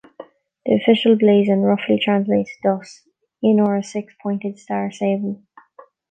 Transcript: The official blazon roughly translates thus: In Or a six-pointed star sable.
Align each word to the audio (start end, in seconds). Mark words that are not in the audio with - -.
The 0.65 0.73
official 0.73 1.15
blazon 1.15 1.61
roughly 1.61 1.99
translates 2.03 2.57
thus: 2.63 3.07
In 3.43 3.59
Or 3.59 3.75
a 3.75 3.83
six-pointed 3.83 4.57
star 4.57 4.89
sable. 4.89 5.43